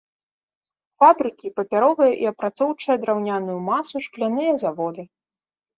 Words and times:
Фабрыкі, 1.03 1.47
папяровая 1.59 2.09
і 2.23 2.31
апрацоўчая 2.31 2.97
драўняную 3.05 3.59
масу, 3.69 3.95
шкляныя 4.09 4.51
заводы. 4.65 5.03